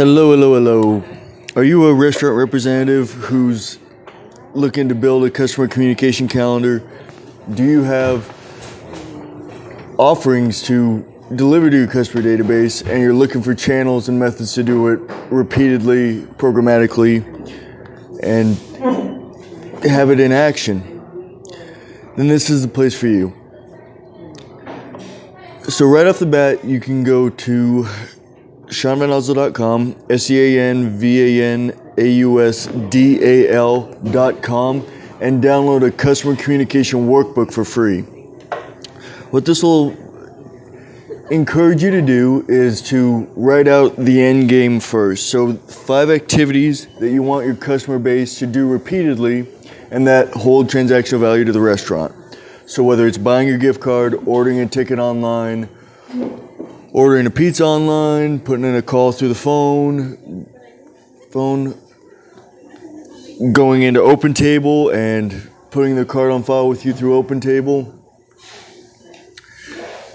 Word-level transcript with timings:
Hello, 0.00 0.30
hello, 0.30 0.54
hello. 0.54 1.04
Are 1.56 1.62
you 1.62 1.84
a 1.84 1.92
restaurant 1.92 2.34
representative 2.34 3.12
who's 3.12 3.78
looking 4.54 4.88
to 4.88 4.94
build 4.94 5.26
a 5.26 5.30
customer 5.30 5.68
communication 5.68 6.26
calendar? 6.26 6.82
Do 7.52 7.62
you 7.64 7.82
have 7.82 8.26
offerings 9.98 10.62
to 10.62 11.04
deliver 11.36 11.68
to 11.68 11.76
your 11.76 11.86
customer 11.86 12.22
database 12.22 12.80
and 12.88 13.02
you're 13.02 13.12
looking 13.12 13.42
for 13.42 13.54
channels 13.54 14.08
and 14.08 14.18
methods 14.18 14.54
to 14.54 14.62
do 14.62 14.88
it 14.88 15.00
repeatedly, 15.30 16.22
programmatically, 16.38 17.22
and 18.22 18.56
have 19.84 20.08
it 20.08 20.18
in 20.18 20.32
action? 20.32 20.80
Then 22.16 22.26
this 22.26 22.48
is 22.48 22.62
the 22.62 22.68
place 22.68 22.98
for 22.98 23.08
you. 23.08 23.34
So, 25.68 25.84
right 25.84 26.06
off 26.06 26.18
the 26.18 26.24
bat, 26.24 26.64
you 26.64 26.80
can 26.80 27.04
go 27.04 27.28
to 27.28 27.86
SeanVanAusdal.com, 28.70 29.96
S 30.10 30.30
E 30.30 30.56
A 30.56 30.70
N 30.70 30.90
V 30.98 31.40
A 31.40 31.44
N 31.44 31.72
A 31.98 32.08
U 32.08 32.40
S 32.40 32.66
D 32.88 33.18
A 33.22 33.52
L.com, 33.52 34.86
and 35.20 35.42
download 35.42 35.86
a 35.86 35.90
customer 35.90 36.36
communication 36.36 37.08
workbook 37.08 37.52
for 37.52 37.64
free. 37.64 38.02
What 39.30 39.44
this 39.44 39.62
will 39.62 39.96
encourage 41.30 41.82
you 41.82 41.90
to 41.90 42.02
do 42.02 42.44
is 42.48 42.80
to 42.82 43.28
write 43.36 43.68
out 43.68 43.96
the 43.96 44.20
end 44.20 44.48
game 44.48 44.78
first. 44.78 45.30
So, 45.30 45.54
five 45.54 46.10
activities 46.10 46.86
that 46.98 47.10
you 47.10 47.22
want 47.22 47.46
your 47.46 47.56
customer 47.56 47.98
base 47.98 48.38
to 48.38 48.46
do 48.46 48.68
repeatedly 48.68 49.46
and 49.90 50.06
that 50.06 50.28
hold 50.30 50.68
transactional 50.68 51.20
value 51.20 51.44
to 51.44 51.52
the 51.52 51.60
restaurant. 51.60 52.14
So, 52.66 52.84
whether 52.84 53.06
it's 53.08 53.18
buying 53.18 53.48
your 53.48 53.58
gift 53.58 53.80
card, 53.80 54.14
ordering 54.26 54.60
a 54.60 54.66
ticket 54.66 55.00
online, 55.00 55.68
ordering 56.92 57.26
a 57.26 57.30
pizza 57.30 57.64
online, 57.64 58.40
putting 58.40 58.64
in 58.64 58.74
a 58.76 58.82
call 58.82 59.12
through 59.12 59.28
the 59.28 59.34
phone, 59.34 60.46
phone, 61.30 61.78
going 63.52 63.82
into 63.82 64.00
OpenTable 64.00 64.94
and 64.94 65.50
putting 65.70 65.96
the 65.96 66.04
card 66.04 66.30
on 66.30 66.42
file 66.42 66.68
with 66.68 66.84
you 66.84 66.92
through 66.92 67.22
OpenTable. 67.22 67.96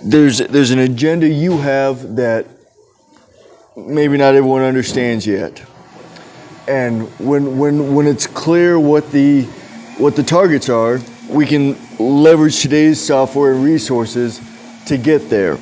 There's 0.03 0.39
there's 0.39 0.71
an 0.71 0.79
agenda 0.79 1.27
you 1.27 1.57
have 1.57 2.15
that 2.17 2.45
maybe 3.75 4.17
not 4.17 4.35
everyone 4.35 4.61
understands 4.61 5.25
yet. 5.25 5.63
And 6.67 7.07
when 7.19 7.57
when 7.57 7.95
when 7.95 8.05
it's 8.05 8.27
clear 8.27 8.79
what 8.79 9.11
the 9.11 9.43
what 9.97 10.15
the 10.15 10.23
targets 10.23 10.69
are, 10.69 10.99
we 11.29 11.45
can 11.45 11.75
leverage 11.97 12.61
today's 12.61 13.03
software 13.03 13.53
and 13.53 13.63
resources 13.63 14.41
to 14.85 14.97
get 14.97 15.29
there. 15.29 15.57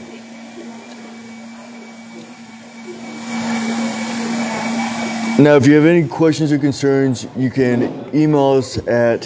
Now, 5.44 5.58
if 5.58 5.67
you 5.67 5.73
have 5.73 5.83
any 5.83 6.08
questions 6.08 6.53
or 6.53 6.58
concerns, 6.58 7.27
you 7.36 7.49
can 7.49 7.83
email 8.16 8.52
us 8.52 8.77
at 8.88 9.23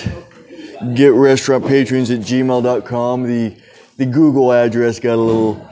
getrestaurantpatrons 0.96 2.12
at 2.12 2.22
gmail.com. 2.22 3.24
The, 3.24 3.56
the 3.98 4.06
Google 4.08 4.52
address 4.52 5.00
got 5.00 5.14
a 5.14 5.22
little, 5.22 5.70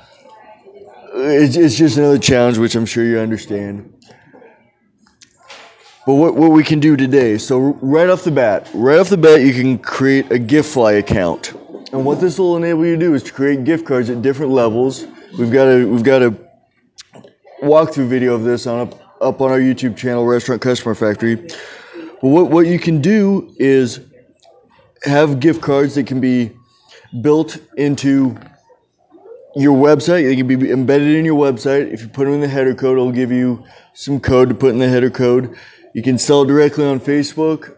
it's, 1.16 1.56
it's 1.56 1.76
just 1.76 1.98
another 1.98 2.20
challenge, 2.20 2.60
which 2.60 2.76
I'm 2.76 2.86
sure 2.86 3.04
you 3.04 3.18
understand. 3.18 3.92
But 6.06 6.14
what, 6.14 6.36
what 6.36 6.52
we 6.52 6.64
can 6.64 6.80
do 6.80 6.96
today, 6.96 7.40
so 7.40 7.58
right 7.82 8.08
off 8.08 8.24
the 8.24 8.30
bat, 8.30 8.70
right 8.76 9.00
off 9.00 9.10
the 9.10 9.18
bat, 9.18 9.42
you 9.42 9.52
can 9.52 9.80
create 9.80 10.28
a 10.32 10.36
GiftFly 10.36 11.00
account. 11.00 11.54
And 11.92 12.06
what 12.06 12.22
this 12.22 12.38
will 12.38 12.56
enable 12.56 12.86
you 12.86 12.94
to 12.94 13.00
do 13.00 13.16
is 13.16 13.24
to 13.24 13.34
create 13.34 13.64
gift 13.64 13.88
cards 13.88 14.12
at 14.12 14.22
different 14.22 14.52
levels. 14.52 15.08
We've 15.40 15.52
got 15.52 15.66
a, 15.66 15.86
we've 15.86 16.04
got 16.04 16.22
a 16.22 16.36
walkthrough 17.64 18.10
video 18.10 18.36
of 18.36 18.44
this 18.44 18.68
on 18.68 18.88
a 18.88 19.05
up 19.26 19.42
on 19.42 19.52
our 19.52 19.60
YouTube 19.60 19.98
channel, 19.98 20.26
Restaurant 20.26 20.62
Customer 20.62 20.94
Factory. 20.94 21.48
What, 22.22 22.52
what 22.52 22.68
you 22.68 22.78
can 22.78 23.02
do 23.02 23.54
is 23.58 24.00
have 25.04 25.40
gift 25.40 25.62
cards 25.62 25.96
that 25.96 26.06
can 26.06 26.22
be 26.22 26.52
built 27.22 27.58
into 27.76 28.38
your 29.56 29.76
website. 29.76 30.24
They 30.24 30.36
can 30.36 30.48
be 30.48 30.72
embedded 30.72 31.16
in 31.16 31.26
your 31.26 31.36
website. 31.36 31.92
If 31.92 32.02
you 32.02 32.08
put 32.08 32.26
them 32.26 32.36
in 32.36 32.42
the 32.42 32.48
header 32.48 32.76
code, 32.76 32.98
it'll 32.98 33.12
give 33.12 33.32
you 33.32 33.64
some 33.94 34.20
code 34.20 34.50
to 34.50 34.56
put 34.56 34.70
in 34.70 34.78
the 34.78 34.88
header 34.88 35.10
code. 35.10 35.56
You 35.94 36.04
can 36.04 36.18
sell 36.20 36.46
directly 36.46 36.86
on 36.86 37.00
Facebook 37.00 37.76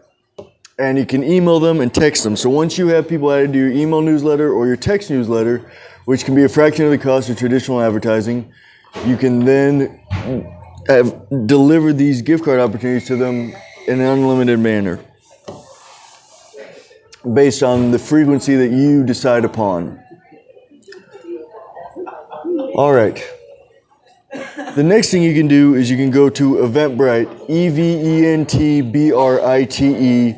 and 0.78 0.98
you 0.98 1.06
can 1.06 1.24
email 1.24 1.60
them 1.60 1.80
and 1.80 1.92
text 1.92 2.24
them. 2.24 2.36
So 2.36 2.50
once 2.50 2.76
you 2.76 2.88
have 2.88 3.08
people 3.08 3.32
added 3.32 3.54
to 3.54 3.58
your 3.58 3.70
email 3.70 4.02
newsletter 4.02 4.52
or 4.52 4.66
your 4.66 4.76
text 4.76 5.10
newsletter, 5.10 5.70
which 6.04 6.24
can 6.24 6.34
be 6.34 6.44
a 6.44 6.48
fraction 6.48 6.84
of 6.84 6.90
the 6.90 6.98
cost 6.98 7.30
of 7.30 7.38
traditional 7.38 7.80
advertising, 7.80 8.52
you 9.06 9.16
can 9.16 9.44
then 9.44 10.00
have 10.88 11.46
delivered 11.46 11.98
these 11.98 12.22
gift 12.22 12.44
card 12.44 12.60
opportunities 12.60 13.06
to 13.08 13.16
them 13.16 13.54
in 13.86 14.00
an 14.00 14.06
unlimited 14.06 14.58
manner 14.58 15.00
based 17.34 17.62
on 17.62 17.90
the 17.90 17.98
frequency 17.98 18.54
that 18.56 18.70
you 18.70 19.04
decide 19.04 19.44
upon. 19.44 20.00
All 22.74 22.92
right. 22.92 23.22
The 24.76 24.82
next 24.82 25.10
thing 25.10 25.22
you 25.22 25.34
can 25.34 25.48
do 25.48 25.74
is 25.74 25.90
you 25.90 25.96
can 25.96 26.10
go 26.10 26.30
to 26.30 26.54
Eventbrite, 26.56 27.50
E 27.50 27.68
V 27.68 27.82
E 27.82 28.26
N 28.26 28.46
T 28.46 28.80
B 28.80 29.12
R 29.12 29.44
I 29.44 29.64
T 29.64 29.88
E 29.88 30.34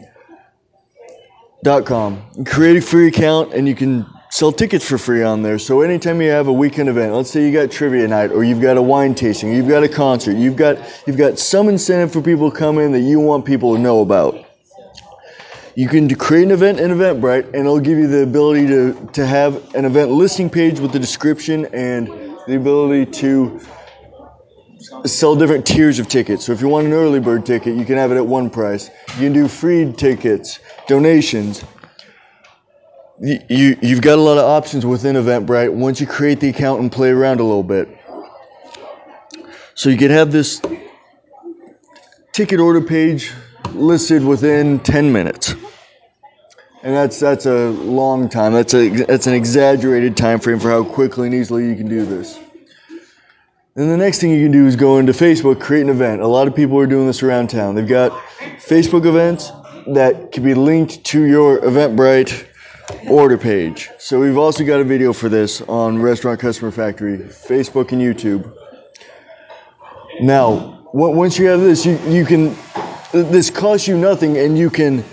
dot 1.63 1.85
com. 1.85 2.23
Create 2.47 2.77
a 2.77 2.81
free 2.81 3.09
account 3.09 3.53
and 3.53 3.69
you 3.69 3.75
can 3.75 4.07
sell 4.31 4.53
tickets 4.53 4.89
for 4.89 4.97
free 4.97 5.23
on 5.23 5.43
there. 5.43 5.59
So 5.59 5.83
anytime 5.83 6.23
you 6.23 6.31
have 6.31 6.47
a 6.47 6.53
weekend 6.53 6.89
event, 6.89 7.13
let's 7.13 7.31
say 7.31 7.45
you 7.45 7.53
got 7.53 7.71
trivia 7.71 8.07
night 8.07 8.31
or 8.31 8.45
you've 8.45 8.61
got 8.61 8.77
a 8.77 8.83
wine 8.83 9.15
tasting, 9.15 9.53
you've 9.53 9.69
got 9.69 9.83
a 9.83 9.89
concert, 9.89 10.37
you've 10.37 10.57
got 10.57 10.79
you've 11.07 11.19
got 11.19 11.39
some 11.39 11.69
incentive 11.69 12.13
for 12.13 12.23
people 12.23 12.51
to 12.51 12.57
come 12.57 12.79
in 12.79 12.93
that 12.93 13.01
you 13.01 13.21
want 13.21 13.45
people 13.45 13.75
to 13.75 13.81
know 13.81 14.01
about. 14.01 14.47
You 15.75 15.89
can 15.89 16.13
create 16.15 16.45
an 16.45 16.51
event 16.51 16.81
in 16.81 16.91
Eventbrite 16.91 17.47
and 17.47 17.57
it'll 17.57 17.81
give 17.81 17.99
you 17.99 18.09
the 18.09 18.23
ability 18.23 18.67
to, 18.67 19.09
to 19.13 19.27
have 19.27 19.75
an 19.75 19.85
event 19.85 20.11
listing 20.11 20.51
page 20.51 20.81
with 20.81 20.93
the 20.93 20.99
description 20.99 21.67
and 21.67 22.09
the 22.47 22.57
ability 22.57 23.11
to 23.13 23.61
sell 25.05 25.37
different 25.37 25.67
tiers 25.67 25.99
of 25.99 26.09
tickets. 26.09 26.45
So 26.45 26.53
if 26.53 26.61
you 26.61 26.69
want 26.69 26.87
an 26.87 26.93
early 26.93 27.21
bird 27.21 27.47
ticket, 27.47 27.77
you 27.77 27.85
can 27.85 27.97
have 27.97 28.11
it 28.11 28.17
at 28.17 28.27
one 28.27 28.51
price. 28.51 28.91
You 29.15 29.27
can 29.27 29.33
do 29.33 29.47
free 29.47 29.93
tickets, 29.93 30.59
donations, 30.89 31.65
you, 33.21 33.77
you've 33.83 34.01
got 34.01 34.19
a 34.19 34.23
lot 34.23 34.39
of 34.39 34.45
options 34.45 34.87
within 34.87 35.17
Eventbrite 35.17 35.73
once 35.73 36.01
you 36.01 36.07
create 36.07 36.41
the 36.41 36.49
account 36.49 36.81
and 36.81 36.91
play 36.91 37.11
around 37.11 37.41
a 37.41 37.45
little 37.45 37.63
bit. 37.63 37.89
So 39.75 39.91
you 39.91 39.99
can 39.99 40.11
have 40.11 40.33
this 40.33 40.63
ticket 42.33 42.61
order 42.61 42.81
page 42.81 43.31
listed 43.73 44.25
within 44.25 44.81
10 44.81 45.13
minutes. 45.13 45.55
And 46.83 46.95
that's 46.97 47.21
that's 47.21 47.45
a 47.45 47.69
long 47.71 48.31
time. 48.31 48.55
That's 48.55 48.73
a 48.73 48.89
that's 48.89 49.27
an 49.27 49.35
exaggerated 49.35 50.17
time 50.17 50.41
frame 50.41 50.59
for 50.59 50.71
how 50.71 50.83
quickly 50.83 51.27
and 51.27 51.35
easily 51.35 51.69
you 51.69 51.77
can 51.77 51.89
do 51.89 52.07
this. 52.07 52.39
Then 53.75 53.89
the 53.89 53.99
next 53.99 54.19
thing 54.19 54.31
you 54.31 54.43
can 54.47 54.53
do 54.53 54.67
is 54.67 54.77
go 54.77 54.97
into 54.97 55.13
Facebook, 55.13 55.61
create 55.61 55.83
an 55.83 55.91
event. 55.91 56.23
A 56.23 56.27
lot 56.27 56.49
of 56.49 56.57
people 56.57 56.79
are 56.79 56.87
doing 56.87 57.07
this 57.07 57.23
around 57.23 57.51
town. 57.51 57.75
They've 57.75 57.87
got 57.87 58.13
Facebook 58.67 59.05
events 59.05 59.53
that 59.89 60.33
can 60.33 60.43
be 60.43 60.55
linked 60.55 61.05
to 61.05 61.23
your 61.25 61.61
Eventbrite 61.61 62.47
order 63.09 63.39
page. 63.39 63.91
So 63.99 64.21
we've 64.21 64.39
also 64.39 64.65
got 64.65 64.81
a 64.81 64.85
video 64.85 65.13
for 65.13 65.29
this 65.29 65.61
on 65.63 66.01
Restaurant 66.01 66.41
Customer 66.41 66.71
Factory, 66.71 67.19
Facebook 67.19 67.93
and 67.93 68.01
YouTube. 68.01 68.53
Now, 70.21 70.81
once 70.93 71.39
you 71.39 71.47
have 71.47 71.61
this, 71.61 71.87
you, 71.87 71.99
you 72.09 72.25
can, 72.25 72.57
this 73.13 73.51
costs 73.51 73.89
you 73.89 73.97
nothing 73.97 74.39
and 74.39 74.59
you 74.59 74.71
can 74.71 75.05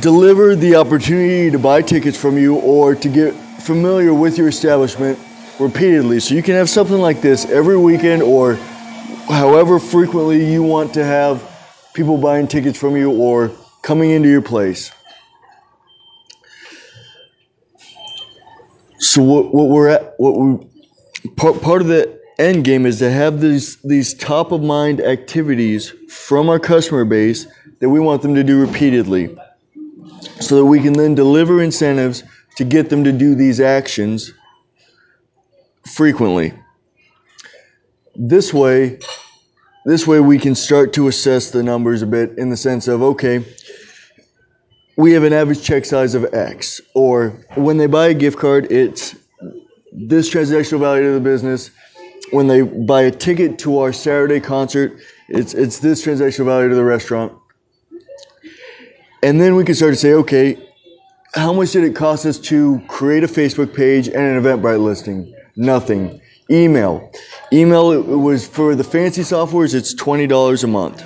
deliver 0.00 0.54
the 0.54 0.76
opportunity 0.76 1.50
to 1.50 1.58
buy 1.58 1.82
tickets 1.82 2.16
from 2.16 2.36
you 2.36 2.56
or 2.56 2.94
to 2.94 3.08
get 3.08 3.34
familiar 3.34 4.14
with 4.14 4.38
your 4.38 4.48
establishment 4.48 5.18
repeatedly. 5.58 6.20
So 6.20 6.34
you 6.34 6.42
can 6.42 6.54
have 6.54 6.68
something 6.68 6.98
like 6.98 7.20
this 7.20 7.46
every 7.46 7.76
weekend 7.76 8.22
or 8.22 8.54
however 9.28 9.78
frequently 9.78 10.50
you 10.50 10.62
want 10.62 10.94
to 10.94 11.04
have 11.04 11.42
people 11.94 12.16
buying 12.16 12.46
tickets 12.46 12.78
from 12.78 12.96
you 12.96 13.10
or 13.10 13.50
coming 13.82 14.10
into 14.10 14.28
your 14.28 14.42
place. 14.42 14.92
So 18.98 19.22
what, 19.22 19.54
what 19.54 19.68
we're 19.68 19.88
at, 19.88 20.14
what 20.18 20.38
we 20.38 20.66
part, 21.36 21.60
part 21.62 21.80
of 21.80 21.88
the 21.88 22.18
end 22.38 22.64
game 22.64 22.86
is 22.86 22.98
to 22.98 23.10
have 23.10 23.40
these 23.40 23.76
these 23.82 24.14
top 24.14 24.52
of 24.52 24.62
mind 24.62 25.00
activities 25.00 25.92
from 26.08 26.48
our 26.48 26.58
customer 26.58 27.04
base 27.04 27.46
that 27.80 27.88
we 27.88 28.00
want 28.00 28.22
them 28.22 28.34
to 28.34 28.42
do 28.42 28.60
repeatedly, 28.60 29.36
so 30.40 30.56
that 30.56 30.64
we 30.64 30.80
can 30.80 30.92
then 30.92 31.14
deliver 31.14 31.62
incentives 31.62 32.24
to 32.56 32.64
get 32.64 32.90
them 32.90 33.04
to 33.04 33.12
do 33.12 33.34
these 33.36 33.60
actions 33.60 34.32
frequently. 35.86 36.52
This 38.16 38.52
way, 38.52 38.98
this 39.84 40.08
way 40.08 40.18
we 40.18 40.40
can 40.40 40.56
start 40.56 40.92
to 40.94 41.06
assess 41.06 41.52
the 41.52 41.62
numbers 41.62 42.02
a 42.02 42.06
bit 42.06 42.36
in 42.36 42.50
the 42.50 42.56
sense 42.56 42.88
of 42.88 43.00
okay 43.00 43.44
we 44.98 45.12
have 45.12 45.22
an 45.22 45.32
average 45.32 45.62
check 45.62 45.84
size 45.84 46.14
of 46.14 46.26
X. 46.34 46.80
Or 46.94 47.30
when 47.54 47.78
they 47.78 47.86
buy 47.86 48.08
a 48.08 48.14
gift 48.14 48.38
card, 48.38 48.70
it's 48.70 49.14
this 49.92 50.28
transactional 50.28 50.80
value 50.80 51.04
to 51.04 51.12
the 51.12 51.20
business. 51.20 51.70
When 52.32 52.48
they 52.48 52.60
buy 52.62 53.02
a 53.02 53.10
ticket 53.10 53.58
to 53.60 53.78
our 53.78 53.92
Saturday 53.92 54.40
concert, 54.40 54.98
It's 55.28 55.52
it's 55.54 55.78
this 55.78 56.04
transactional 56.04 56.46
value 56.46 56.68
to 56.70 56.74
the 56.74 56.84
restaurant. 56.84 57.32
And 59.22 59.40
then 59.40 59.56
we 59.56 59.64
can 59.64 59.74
start 59.74 59.92
to 59.92 59.96
say, 59.96 60.12
okay, 60.14 60.56
how 61.34 61.52
much 61.52 61.72
did 61.72 61.84
it 61.84 61.94
cost 61.94 62.24
us 62.24 62.38
to 62.50 62.80
create 62.88 63.24
a 63.24 63.26
Facebook 63.26 63.74
page 63.74 64.08
and 64.08 64.16
an 64.16 64.42
Eventbrite 64.42 64.82
listing? 64.82 65.34
Nothing. 65.56 66.20
Email. 66.50 67.12
Email 67.52 67.92
it 67.92 68.06
was 68.06 68.46
for 68.46 68.74
the 68.74 68.84
fancy 68.84 69.22
softwares, 69.22 69.74
it's 69.74 69.92
twenty 69.94 70.26
dollars 70.26 70.64
a 70.64 70.66
month. 70.66 71.04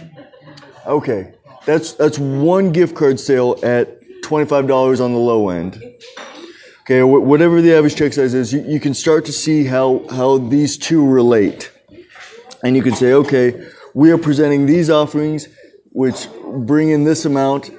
Okay. 0.86 1.34
That's 1.64 1.92
that's 1.92 2.18
one 2.18 2.72
gift 2.72 2.94
card 2.96 3.20
sale 3.20 3.58
at 3.62 4.02
$25 4.22 5.00
on 5.00 5.12
the 5.12 5.18
low 5.18 5.50
end. 5.50 5.82
Okay, 6.82 7.02
whatever 7.04 7.62
the 7.62 7.74
average 7.74 7.94
check 7.94 8.12
size 8.12 8.34
is, 8.34 8.52
you, 8.52 8.60
you 8.62 8.80
can 8.80 8.92
start 8.92 9.24
to 9.26 9.32
see 9.32 9.64
how, 9.64 10.04
how 10.10 10.38
these 10.38 10.76
two 10.76 11.06
relate. 11.06 11.70
And 12.64 12.74
you 12.74 12.82
can 12.82 12.96
say, 12.96 13.12
okay, 13.12 13.68
we 13.94 14.10
are 14.10 14.18
presenting 14.18 14.66
these 14.66 14.90
offerings, 14.90 15.46
which 15.90 16.26
bring 16.44 16.90
in 16.90 17.04
this 17.04 17.24
amount 17.24 17.70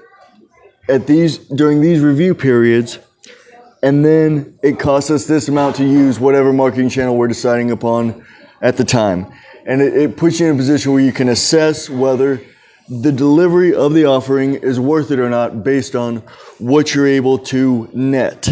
at 0.87 1.05
these 1.05 1.37
during 1.37 1.81
these 1.81 1.99
review 1.99 2.33
periods, 2.33 2.99
and 3.81 4.05
then 4.05 4.57
it 4.63 4.79
costs 4.79 5.11
us 5.11 5.25
this 5.25 5.49
amount 5.49 5.75
to 5.77 5.83
use 5.83 6.17
whatever 6.17 6.53
marketing 6.53 6.87
channel 6.87 7.17
we're 7.17 7.27
deciding 7.27 7.71
upon 7.71 8.25
at 8.61 8.77
the 8.77 8.85
time. 8.85 9.27
And 9.65 9.81
it, 9.81 9.97
it 9.97 10.17
puts 10.17 10.39
you 10.39 10.47
in 10.47 10.55
a 10.55 10.57
position 10.57 10.93
where 10.93 11.03
you 11.03 11.11
can 11.11 11.27
assess 11.27 11.89
whether 11.89 12.41
the 12.89 13.11
delivery 13.11 13.73
of 13.73 13.93
the 13.93 14.05
offering 14.05 14.55
is 14.55 14.79
worth 14.79 15.11
it 15.11 15.19
or 15.19 15.29
not 15.29 15.63
based 15.63 15.95
on 15.95 16.17
what 16.59 16.93
you're 16.93 17.07
able 17.07 17.37
to 17.37 17.89
net 17.93 18.49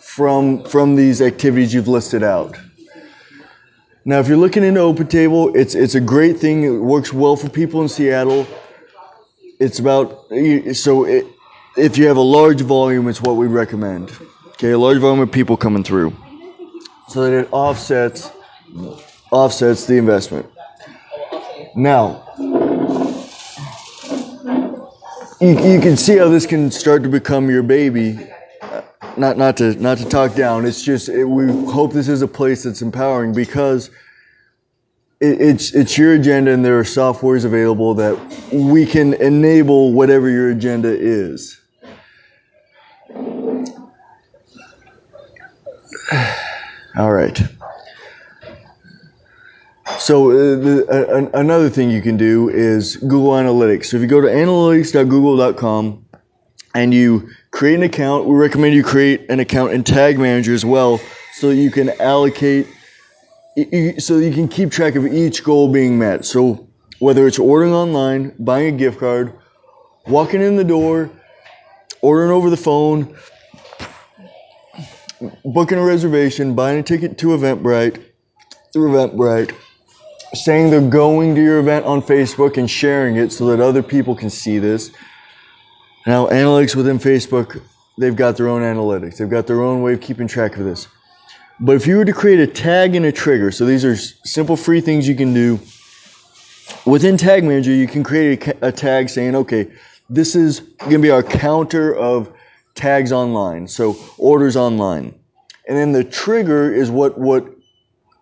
from, 0.00 0.64
from 0.64 0.96
these 0.96 1.22
activities 1.22 1.72
you've 1.72 1.88
listed 1.88 2.22
out. 2.22 2.58
Now, 4.04 4.18
if 4.18 4.28
you're 4.28 4.38
looking 4.38 4.64
into 4.64 4.80
OpenTable, 4.80 5.54
it's, 5.54 5.74
it's 5.74 5.94
a 5.94 6.00
great 6.00 6.38
thing. 6.38 6.64
It 6.64 6.70
works 6.70 7.12
well 7.12 7.36
for 7.36 7.48
people 7.48 7.82
in 7.82 7.88
Seattle. 7.88 8.46
It's 9.60 9.78
about, 9.78 10.26
so 10.72 11.04
it, 11.04 11.26
if 11.76 11.96
you 11.96 12.08
have 12.08 12.16
a 12.16 12.22
large 12.22 12.62
volume, 12.62 13.08
it's 13.08 13.20
what 13.20 13.36
we 13.36 13.46
recommend. 13.46 14.10
Okay, 14.48 14.72
a 14.72 14.78
large 14.78 14.98
volume 14.98 15.20
of 15.20 15.30
people 15.30 15.56
coming 15.56 15.84
through. 15.84 16.16
So 17.08 17.22
that 17.24 17.32
it 17.32 17.48
offsets, 17.52 18.30
offsets 19.30 19.86
the 19.86 19.96
investment. 19.96 20.46
Now, 21.76 22.26
you, 25.40 25.58
you 25.58 25.80
can 25.80 25.96
see 25.96 26.16
how 26.18 26.28
this 26.28 26.46
can 26.46 26.70
start 26.70 27.02
to 27.02 27.08
become 27.08 27.48
your 27.50 27.62
baby. 27.62 28.28
Not, 29.16 29.38
not 29.38 29.56
to 29.56 29.74
not 29.74 29.98
to 29.98 30.04
talk 30.08 30.34
down. 30.34 30.66
It's 30.66 30.82
just 30.82 31.08
it, 31.08 31.24
we 31.24 31.46
hope 31.66 31.92
this 31.92 32.08
is 32.08 32.22
a 32.22 32.28
place 32.28 32.62
that's 32.62 32.82
empowering 32.82 33.32
because 33.32 33.90
it, 35.20 35.40
it's 35.40 35.74
it's 35.74 35.98
your 35.98 36.14
agenda 36.14 36.52
and 36.52 36.64
there 36.64 36.78
are 36.78 36.84
softwares 36.84 37.44
available 37.44 37.94
that 37.94 38.16
we 38.52 38.86
can 38.86 39.14
enable 39.14 39.92
whatever 39.92 40.28
your 40.30 40.50
agenda 40.50 40.90
is. 40.90 41.60
All 46.96 47.12
right. 47.12 47.40
So 50.00 50.30
uh, 50.30 50.34
the, 50.34 50.86
uh, 50.88 51.38
another 51.38 51.68
thing 51.68 51.90
you 51.90 52.00
can 52.00 52.16
do 52.16 52.48
is 52.48 52.96
Google 52.96 53.32
Analytics. 53.32 53.84
So 53.86 53.98
if 53.98 54.00
you 54.00 54.08
go 54.08 54.22
to 54.22 54.28
analytics.google.com 54.28 56.06
and 56.74 56.94
you 56.94 57.28
create 57.50 57.74
an 57.74 57.82
account, 57.82 58.24
we 58.24 58.34
recommend 58.34 58.74
you 58.74 58.82
create 58.82 59.28
an 59.28 59.40
account 59.40 59.72
in 59.72 59.84
Tag 59.84 60.18
Manager 60.18 60.54
as 60.54 60.64
well, 60.64 60.98
so 61.34 61.50
that 61.50 61.56
you 61.56 61.70
can 61.70 61.90
allocate, 62.00 62.66
so 63.98 64.16
you 64.16 64.32
can 64.32 64.48
keep 64.48 64.70
track 64.70 64.94
of 64.94 65.06
each 65.06 65.44
goal 65.44 65.70
being 65.70 65.98
met. 65.98 66.24
So 66.24 66.66
whether 67.00 67.26
it's 67.26 67.38
ordering 67.38 67.74
online, 67.74 68.34
buying 68.38 68.74
a 68.74 68.78
gift 68.78 68.98
card, 69.00 69.34
walking 70.06 70.40
in 70.40 70.56
the 70.56 70.64
door, 70.64 71.10
ordering 72.00 72.30
over 72.30 72.48
the 72.48 72.56
phone, 72.56 73.14
booking 75.44 75.76
a 75.76 75.84
reservation, 75.84 76.54
buying 76.54 76.78
a 76.78 76.82
ticket 76.82 77.18
to 77.18 77.28
Eventbrite 77.28 78.02
through 78.72 78.92
Eventbrite, 78.92 79.54
saying 80.34 80.70
they're 80.70 80.80
going 80.80 81.34
to 81.34 81.42
your 81.42 81.58
event 81.58 81.84
on 81.86 82.00
Facebook 82.00 82.56
and 82.56 82.70
sharing 82.70 83.16
it 83.16 83.32
so 83.32 83.46
that 83.46 83.60
other 83.60 83.82
people 83.82 84.14
can 84.14 84.30
see 84.30 84.58
this. 84.58 84.92
Now, 86.06 86.26
analytics 86.28 86.76
within 86.76 86.98
Facebook, 86.98 87.60
they've 87.98 88.16
got 88.16 88.36
their 88.36 88.48
own 88.48 88.62
analytics. 88.62 89.16
They've 89.18 89.30
got 89.30 89.46
their 89.46 89.62
own 89.62 89.82
way 89.82 89.94
of 89.94 90.00
keeping 90.00 90.28
track 90.28 90.56
of 90.56 90.64
this. 90.64 90.88
But 91.58 91.76
if 91.76 91.86
you 91.86 91.96
were 91.96 92.04
to 92.04 92.12
create 92.12 92.40
a 92.40 92.46
tag 92.46 92.94
and 92.94 93.04
a 93.04 93.12
trigger, 93.12 93.50
so 93.50 93.66
these 93.66 93.84
are 93.84 93.96
simple 93.96 94.56
free 94.56 94.80
things 94.80 95.06
you 95.06 95.14
can 95.14 95.34
do. 95.34 95.60
Within 96.86 97.18
Tag 97.18 97.44
Manager, 97.44 97.72
you 97.72 97.86
can 97.86 98.02
create 98.02 98.46
a, 98.46 98.68
a 98.68 98.72
tag 98.72 99.10
saying, 99.10 99.36
okay, 99.36 99.70
this 100.08 100.34
is 100.34 100.60
going 100.78 100.92
to 100.92 100.98
be 100.98 101.10
our 101.10 101.22
counter 101.22 101.94
of 101.94 102.32
tags 102.74 103.12
online, 103.12 103.68
so 103.68 103.96
orders 104.16 104.56
online. 104.56 105.14
And 105.68 105.76
then 105.76 105.92
the 105.92 106.02
trigger 106.02 106.72
is 106.72 106.90
what, 106.90 107.18
what 107.18 107.44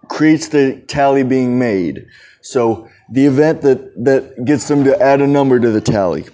creates 0.08 0.48
the 0.48 0.82
tally 0.88 1.22
being 1.22 1.58
made. 1.58 2.06
So 2.40 2.88
the 3.10 3.26
event 3.26 3.62
that, 3.62 4.04
that 4.04 4.44
gets 4.44 4.68
them 4.68 4.84
to 4.84 5.00
add 5.00 5.20
a 5.20 5.26
number 5.26 5.58
to 5.60 5.70
the 5.70 5.80
tally. 5.80 6.26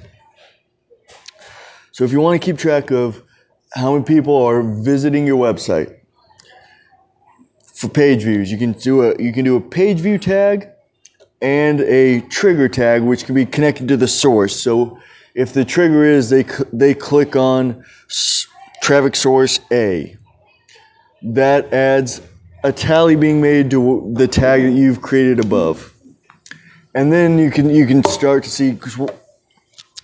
So 1.92 2.04
if 2.04 2.12
you 2.12 2.20
want 2.20 2.40
to 2.40 2.44
keep 2.44 2.58
track 2.58 2.90
of 2.90 3.22
how 3.72 3.92
many 3.92 4.04
people 4.04 4.36
are 4.36 4.62
visiting 4.62 5.26
your 5.26 5.38
website 5.38 5.96
for 7.72 7.88
page 7.88 8.22
views, 8.22 8.50
you 8.50 8.58
can 8.58 8.72
do 8.72 9.02
a 9.02 9.22
you 9.22 9.32
can 9.32 9.44
do 9.44 9.56
a 9.56 9.60
page 9.60 9.98
view 9.98 10.18
tag 10.18 10.68
and 11.40 11.80
a 11.82 12.20
trigger 12.22 12.68
tag 12.68 13.02
which 13.02 13.24
can 13.24 13.34
be 13.34 13.46
connected 13.46 13.86
to 13.88 13.96
the 13.96 14.08
source. 14.08 14.60
So 14.60 14.98
if 15.34 15.52
the 15.52 15.64
trigger 15.64 16.04
is 16.04 16.30
they 16.30 16.44
they 16.72 16.94
click 16.94 17.36
on 17.36 17.84
traffic 18.82 19.14
source 19.14 19.60
A, 19.70 20.16
that 21.22 21.72
adds 21.72 22.20
a 22.64 22.72
tally 22.72 23.14
being 23.14 23.40
made 23.40 23.70
to 23.70 24.10
the 24.14 24.26
tag 24.26 24.62
that 24.62 24.72
you've 24.72 25.02
created 25.02 25.38
above. 25.38 25.92
And 26.94 27.12
then 27.12 27.38
you 27.38 27.50
can 27.50 27.70
you 27.70 27.86
can 27.86 28.02
start 28.04 28.42
to 28.44 28.50
see 28.50 28.78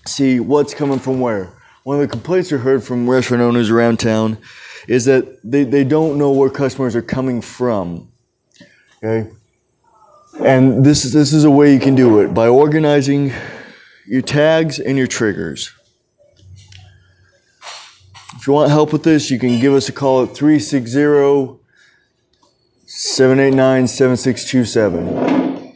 see 0.07 0.41
what's 0.41 0.75
coming 0.75 0.99
from 0.99 1.21
where. 1.21 1.53
One 1.85 2.01
of 2.01 2.03
the 2.03 2.09
complaints 2.09 2.53
we 2.53 2.59
heard 2.59 2.85
from 2.85 3.09
restaurant 3.09 3.43
owners 3.43 3.71
around 3.71 3.99
town 3.99 4.37
is 4.87 5.07
that 5.07 5.41
they, 5.43 5.65
they 5.65 5.85
don't 5.85 6.19
know 6.19 6.31
where 6.31 6.51
customers 6.51 6.95
are 6.95 7.03
coming 7.03 7.41
from. 7.41 8.09
Okay? 9.03 9.31
And 10.45 10.85
this 10.85 11.05
is, 11.05 11.13
this 11.13 11.33
is 11.33 11.45
a 11.45 11.51
way 11.51 11.73
you 11.73 11.81
can 11.81 11.95
do 11.95 12.21
it 12.21 12.35
by 12.35 12.49
organizing 12.49 13.33
your 14.07 14.23
tags 14.23 14.79
and 14.79 14.99
your 14.99 15.07
triggers. 15.07 15.73
If 18.37 18.47
you 18.47 18.53
want 18.53 18.71
help 18.71 18.93
with 18.93 19.03
this, 19.03 19.31
you 19.31 19.39
can 19.39 19.61
give 19.61 19.75
us 19.75 19.89
a 19.89 19.93
call 19.93 20.25
at 20.25 20.35
360 20.35 21.60
789 23.03 23.87
7627. 23.89 25.75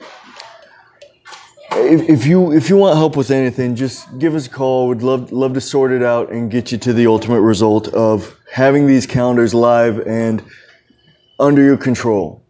If, 1.72 2.10
if 2.10 2.26
you 2.26 2.52
if 2.52 2.68
you 2.68 2.76
want 2.76 2.98
help 2.98 3.16
with 3.16 3.30
anything, 3.30 3.76
just 3.76 4.18
give 4.18 4.34
us 4.34 4.46
a 4.46 4.50
call. 4.50 4.88
We'd 4.88 5.00
love 5.00 5.32
love 5.32 5.54
to 5.54 5.60
sort 5.62 5.92
it 5.92 6.02
out 6.02 6.30
and 6.30 6.50
get 6.50 6.70
you 6.70 6.76
to 6.76 6.92
the 6.92 7.06
ultimate 7.06 7.40
result 7.40 7.88
of 7.88 8.38
having 8.52 8.86
these 8.86 9.06
calendars 9.06 9.54
live 9.54 10.06
and 10.06 10.44
under 11.40 11.62
your 11.62 11.78
control, 11.78 12.42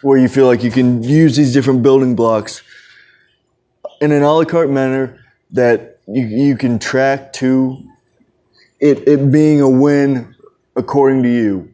where 0.00 0.16
you 0.16 0.28
feel 0.28 0.46
like 0.46 0.62
you 0.62 0.70
can 0.70 1.02
use 1.02 1.36
these 1.36 1.52
different 1.52 1.82
building 1.82 2.16
blocks 2.16 2.62
in 4.00 4.12
an 4.12 4.22
a 4.22 4.32
la 4.32 4.44
carte 4.44 4.70
manner 4.70 5.22
that 5.50 5.98
you, 6.06 6.24
you 6.24 6.56
can 6.56 6.78
track 6.78 7.34
to 7.34 7.76
it, 8.80 9.06
it 9.06 9.30
being 9.30 9.60
a 9.60 9.68
win 9.68 10.34
according 10.74 11.22
to 11.24 11.28
you. 11.28 11.71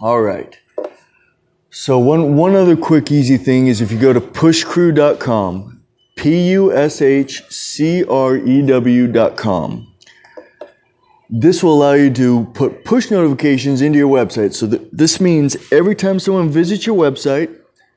All 0.00 0.20
right. 0.20 0.56
So 1.70 1.98
one 1.98 2.36
one 2.36 2.54
other 2.54 2.76
quick 2.76 3.10
easy 3.10 3.36
thing 3.36 3.66
is 3.66 3.80
if 3.80 3.90
you 3.90 3.98
go 3.98 4.12
to 4.12 4.20
pushcrew.com, 4.20 5.82
P 6.14 6.50
U 6.50 6.72
S 6.72 7.02
H 7.02 7.42
C 7.50 8.04
R 8.04 8.36
E 8.36 8.62
W.com. 8.62 9.92
This 11.30 11.62
will 11.62 11.74
allow 11.74 11.92
you 11.92 12.10
to 12.14 12.44
put 12.54 12.84
push 12.84 13.10
notifications 13.10 13.82
into 13.82 13.98
your 13.98 14.08
website. 14.08 14.54
So 14.54 14.68
th- 14.68 14.82
this 14.92 15.20
means 15.20 15.56
every 15.72 15.94
time 15.94 16.18
someone 16.20 16.48
visits 16.48 16.86
your 16.86 16.96
website, 16.96 17.54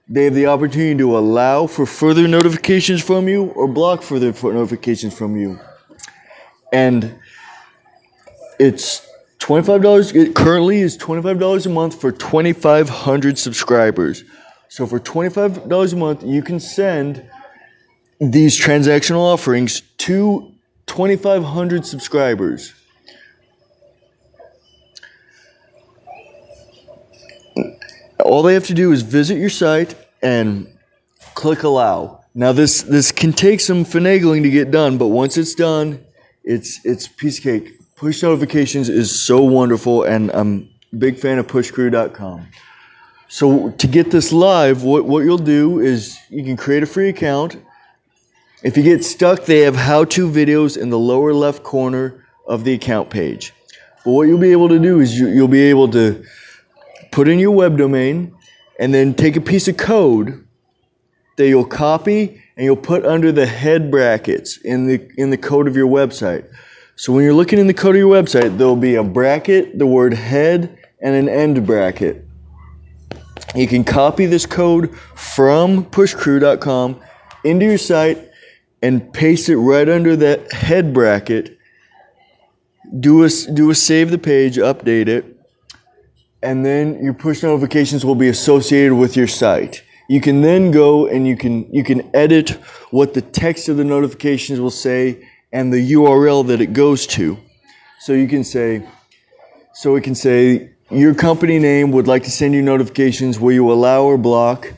they 0.09 0.25
have 0.25 0.33
the 0.33 0.47
opportunity 0.47 0.97
to 0.97 1.17
allow 1.17 1.67
for 1.67 1.85
further 1.85 2.27
notifications 2.27 3.01
from 3.01 3.29
you 3.29 3.45
or 3.51 3.67
block 3.67 4.01
further 4.01 4.33
notifications 4.33 5.17
from 5.17 5.37
you. 5.37 5.57
And 6.73 7.15
it's 8.59 9.07
$25 9.41 10.15
it 10.15 10.35
currently 10.35 10.81
is 10.81 10.97
$25 10.97 11.65
a 11.65 11.69
month 11.69 11.99
for 11.99 12.11
2500 12.11 13.37
subscribers 13.37 14.23
so 14.69 14.85
for 14.85 14.99
$25 14.99 15.93
a 15.93 15.95
month 15.95 16.23
you 16.23 16.43
can 16.43 16.59
send 16.59 17.27
these 18.19 18.59
transactional 18.59 19.21
offerings 19.21 19.81
to 19.97 20.53
2500 20.85 21.85
subscribers 21.85 22.73
all 28.31 28.43
they 28.43 28.53
have 28.53 28.67
to 28.67 28.73
do 28.73 28.91
is 28.91 29.01
visit 29.01 29.37
your 29.37 29.49
site 29.49 29.95
and 30.21 30.67
click 31.33 31.63
allow. 31.63 32.23
Now 32.33 32.53
this 32.53 32.83
this 32.83 33.11
can 33.11 33.33
take 33.33 33.59
some 33.59 33.83
finagling 33.83 34.43
to 34.43 34.49
get 34.49 34.71
done, 34.71 34.97
but 34.97 35.07
once 35.07 35.37
it's 35.37 35.53
done, 35.53 36.03
it's 36.43 36.79
it's 36.85 37.07
piece 37.07 37.39
of 37.39 37.43
cake. 37.43 37.80
Push 38.01 38.23
notifications 38.23 38.89
is 38.89 39.13
so 39.23 39.43
wonderful, 39.43 40.05
and 40.05 40.31
I'm 40.31 40.67
a 40.91 40.95
big 40.95 41.19
fan 41.19 41.37
of 41.37 41.45
pushcrew.com. 41.45 42.47
So 43.27 43.69
to 43.69 43.87
get 43.87 44.09
this 44.09 44.31
live, 44.31 44.81
what, 44.81 45.05
what 45.05 45.19
you'll 45.19 45.37
do 45.37 45.79
is 45.81 46.17
you 46.31 46.43
can 46.43 46.57
create 46.57 46.81
a 46.81 46.87
free 46.87 47.09
account. 47.09 47.57
If 48.63 48.75
you 48.75 48.81
get 48.81 49.05
stuck, 49.05 49.45
they 49.45 49.59
have 49.59 49.75
how-to 49.75 50.27
videos 50.27 50.77
in 50.77 50.89
the 50.89 50.97
lower 50.97 51.31
left 51.31 51.61
corner 51.61 52.25
of 52.47 52.63
the 52.63 52.73
account 52.73 53.11
page. 53.11 53.53
But 54.03 54.13
what 54.13 54.27
you'll 54.27 54.39
be 54.39 54.51
able 54.51 54.69
to 54.69 54.79
do 54.79 54.99
is 54.99 55.15
you, 55.15 55.27
you'll 55.27 55.47
be 55.47 55.61
able 55.61 55.91
to 55.91 56.25
put 57.11 57.27
in 57.27 57.37
your 57.37 57.51
web 57.51 57.77
domain 57.77 58.33
and 58.79 58.91
then 58.91 59.13
take 59.13 59.35
a 59.35 59.41
piece 59.41 59.67
of 59.67 59.77
code 59.77 60.43
that 61.35 61.47
you'll 61.47 61.65
copy 61.65 62.41
and 62.57 62.65
you'll 62.65 62.77
put 62.77 63.05
under 63.05 63.31
the 63.31 63.45
head 63.45 63.91
brackets 63.91 64.57
in 64.57 64.87
the 64.87 65.07
in 65.17 65.29
the 65.29 65.37
code 65.37 65.67
of 65.67 65.75
your 65.75 65.87
website. 65.87 66.47
So 67.01 67.11
when 67.11 67.23
you're 67.23 67.33
looking 67.33 67.57
in 67.57 67.65
the 67.65 67.73
code 67.73 67.95
of 67.95 67.99
your 67.99 68.13
website, 68.13 68.59
there'll 68.59 68.75
be 68.75 68.93
a 68.93 69.03
bracket, 69.03 69.79
the 69.79 69.87
word 69.87 70.13
head, 70.13 70.77
and 71.01 71.15
an 71.15 71.27
end 71.27 71.65
bracket. 71.65 72.23
You 73.55 73.67
can 73.67 73.83
copy 73.83 74.27
this 74.27 74.45
code 74.45 74.95
from 75.15 75.83
pushcrew.com 75.85 77.01
into 77.43 77.65
your 77.65 77.79
site 77.79 78.29
and 78.83 79.11
paste 79.13 79.49
it 79.49 79.57
right 79.57 79.89
under 79.89 80.15
that 80.17 80.53
head 80.53 80.93
bracket. 80.93 81.57
Do 82.99 83.23
a, 83.23 83.29
do 83.51 83.71
a 83.71 83.73
save 83.73 84.11
the 84.11 84.19
page, 84.19 84.57
update 84.57 85.07
it, 85.07 85.25
and 86.43 86.63
then 86.63 87.03
your 87.03 87.15
push 87.15 87.41
notifications 87.41 88.05
will 88.05 88.13
be 88.13 88.27
associated 88.27 88.93
with 88.93 89.17
your 89.17 89.27
site. 89.27 89.81
You 90.07 90.21
can 90.21 90.43
then 90.43 90.69
go 90.69 91.07
and 91.07 91.27
you 91.27 91.35
can 91.35 91.67
you 91.73 91.83
can 91.83 92.07
edit 92.15 92.51
what 92.91 93.15
the 93.15 93.23
text 93.23 93.69
of 93.69 93.77
the 93.77 93.83
notifications 93.83 94.59
will 94.59 94.69
say 94.69 95.27
and 95.53 95.71
the 95.71 95.91
URL 95.93 96.47
that 96.47 96.61
it 96.61 96.73
goes 96.73 97.07
to. 97.07 97.37
So 97.99 98.13
you 98.13 98.27
can 98.27 98.43
say 98.43 98.83
so 99.73 99.93
we 99.93 100.01
can 100.01 100.15
say 100.15 100.71
your 100.89 101.13
company 101.13 101.57
name 101.57 101.91
would 101.91 102.07
like 102.07 102.23
to 102.23 102.31
send 102.31 102.53
you 102.53 102.61
notifications 102.61 103.39
will 103.39 103.53
you 103.53 103.71
allow 103.71 104.03
or 104.03 104.17
block 104.17 104.73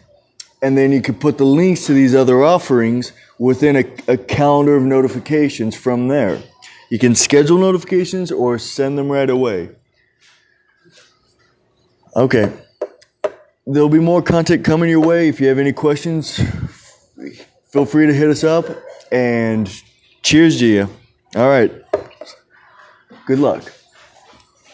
and 0.62 0.78
then 0.78 0.92
you 0.92 1.02
could 1.02 1.20
put 1.20 1.38
the 1.38 1.46
links 1.46 1.86
to 1.88 1.94
these 1.94 2.16
other 2.16 2.44
offerings 2.44 3.12
within 3.38 3.76
a, 3.76 3.86
a 4.08 4.18
calendar 4.18 4.76
of 4.76 4.84
notifications 4.84 5.76
from 5.76 6.08
there. 6.08 6.42
You 6.90 7.00
can 7.00 7.16
schedule 7.16 7.58
notifications 7.58 8.32
or 8.32 8.58
send 8.60 8.98
them 8.98 9.12
right 9.12 9.30
away. 9.30 9.70
Okay. 12.16 12.52
There'll 13.66 13.90
be 13.90 14.00
more 14.00 14.22
content 14.22 14.64
coming 14.64 14.90
your 14.90 15.00
way. 15.00 15.28
If 15.28 15.42
you 15.42 15.48
have 15.48 15.58
any 15.58 15.74
questions, 15.74 16.40
feel 17.72 17.86
free 17.86 18.06
to 18.06 18.14
hit 18.14 18.30
us 18.30 18.44
up. 18.44 18.66
And 19.12 19.68
cheers 20.24 20.60
to 20.60 20.66
you. 20.66 20.90
All 21.36 21.50
right. 21.50 21.72
Good 23.28 23.40
luck. 23.40 23.64